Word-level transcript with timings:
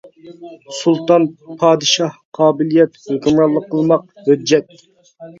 سۇلتان: 0.75 1.25
پادىشاھ، 1.63 2.15
قابىلىيەت، 2.37 2.97
ھۆكۈمرانلىق 3.09 3.67
قىلماق، 3.75 4.07
ھۆججەت. 4.31 4.73